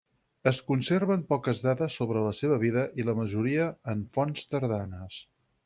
Es 0.51 0.59
conserven 0.69 1.25
poques 1.33 1.61
dades 1.65 1.99
sobre 2.01 2.25
la 2.29 2.33
seva 2.39 2.59
vida 2.65 2.87
i 3.03 3.07
la 3.11 3.17
majoria 3.21 3.69
en 3.95 4.03
fonts 4.17 4.51
tardanes. 4.57 5.23